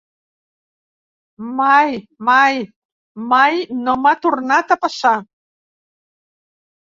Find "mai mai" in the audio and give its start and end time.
1.59-2.55, 2.29-3.59